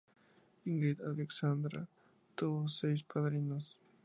Ingrid 0.67 0.99
Alexandra 1.01 1.81
tuvo 2.35 2.67
seis 2.67 3.03
padrinos. 3.03 3.77